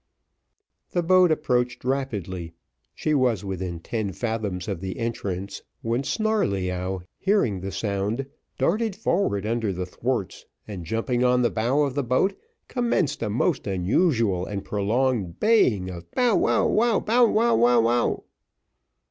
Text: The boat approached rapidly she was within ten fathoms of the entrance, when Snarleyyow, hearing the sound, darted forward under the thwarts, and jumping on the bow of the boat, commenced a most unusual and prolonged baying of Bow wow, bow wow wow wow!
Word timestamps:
The 0.93 1.03
boat 1.03 1.31
approached 1.31 1.85
rapidly 1.85 2.53
she 2.95 3.13
was 3.13 3.45
within 3.45 3.79
ten 3.79 4.13
fathoms 4.13 4.67
of 4.67 4.81
the 4.81 4.97
entrance, 4.97 5.61
when 5.83 6.01
Snarleyyow, 6.01 7.01
hearing 7.19 7.59
the 7.59 7.71
sound, 7.71 8.25
darted 8.57 8.95
forward 8.95 9.45
under 9.45 9.71
the 9.71 9.85
thwarts, 9.85 10.47
and 10.67 10.85
jumping 10.87 11.23
on 11.23 11.43
the 11.43 11.51
bow 11.51 11.83
of 11.83 11.93
the 11.93 12.01
boat, 12.03 12.33
commenced 12.67 13.21
a 13.21 13.29
most 13.29 13.67
unusual 13.67 14.43
and 14.43 14.65
prolonged 14.65 15.39
baying 15.39 15.91
of 15.91 16.09
Bow 16.09 16.35
wow, 16.35 16.67
bow 16.99 17.25
wow 17.27 17.53
wow 17.55 17.81
wow! 17.81 18.23